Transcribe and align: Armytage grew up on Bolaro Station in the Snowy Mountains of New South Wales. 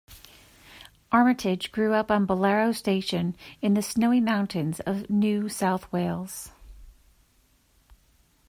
Armytage 1.11 1.71
grew 1.71 1.93
up 1.93 2.09
on 2.09 2.25
Bolaro 2.25 2.73
Station 2.73 3.35
in 3.61 3.75
the 3.75 3.83
Snowy 3.83 4.19
Mountains 4.19 4.79
of 4.79 5.07
New 5.11 5.47
South 5.47 5.91
Wales. 5.91 6.51